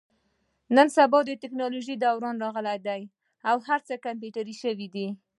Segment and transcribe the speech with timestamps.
[0.75, 3.01] نن سبا د تکنالوژۍ دوران راغلی دی.
[3.67, 5.07] هر څه کمپیوټري شوي دي.